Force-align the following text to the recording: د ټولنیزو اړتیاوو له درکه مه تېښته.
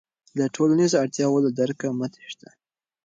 د 0.37 0.39
ټولنیزو 0.55 0.95
اړتیاوو 1.03 1.43
له 1.45 1.51
درکه 1.59 1.87
مه 1.99 2.07
تېښته. 2.13 2.49